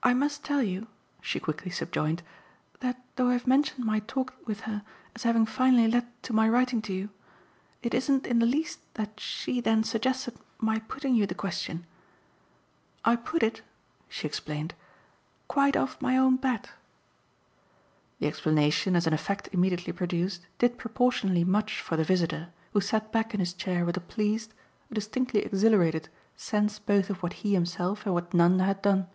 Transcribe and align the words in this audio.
"I 0.00 0.14
must 0.14 0.44
tell 0.44 0.62
you," 0.62 0.86
she 1.20 1.40
quickly 1.40 1.72
subjoined, 1.72 2.22
"that 2.78 3.02
though 3.16 3.30
I've 3.30 3.48
mentioned 3.48 3.84
my 3.84 3.98
talk 3.98 4.32
with 4.46 4.60
her 4.60 4.84
as 5.16 5.24
having 5.24 5.44
finally 5.44 5.88
led 5.90 6.06
to 6.22 6.32
my 6.32 6.48
writing 6.48 6.80
to 6.82 6.92
you, 6.92 7.08
it 7.82 7.92
isn't 7.94 8.24
in 8.24 8.38
the 8.38 8.46
least 8.46 8.78
that 8.94 9.18
she 9.18 9.60
then 9.60 9.82
suggested 9.82 10.38
my 10.60 10.78
putting 10.78 11.16
you 11.16 11.26
the 11.26 11.34
question. 11.34 11.84
I 13.04 13.16
put 13.16 13.42
it," 13.42 13.60
she 14.08 14.28
explained, 14.28 14.72
"quite 15.48 15.76
off 15.76 16.00
my 16.00 16.16
own 16.16 16.36
bat." 16.36 16.70
The 18.20 18.28
explanation, 18.28 18.94
as 18.94 19.08
an 19.08 19.12
effect 19.14 19.48
immediately 19.50 19.92
produced, 19.92 20.46
did 20.60 20.78
proportionately 20.78 21.42
much 21.42 21.80
for 21.82 21.96
the 21.96 22.04
visitor, 22.04 22.50
who 22.72 22.80
sat 22.80 23.10
back 23.10 23.34
in 23.34 23.40
his 23.40 23.52
chair 23.52 23.84
with 23.84 23.96
a 23.96 24.00
pleased 24.00 24.54
a 24.92 24.94
distinctly 24.94 25.40
exhilarated 25.40 26.08
sense 26.36 26.78
both 26.78 27.10
of 27.10 27.20
what 27.20 27.32
he 27.42 27.52
himself 27.52 28.06
and 28.06 28.14
what 28.14 28.32
Nanda 28.32 28.62
had 28.62 28.80
done. 28.80 29.08